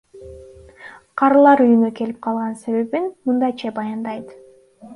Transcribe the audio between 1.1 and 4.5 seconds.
Карылар үйүнө келип калган себебин мындайча баяндайт.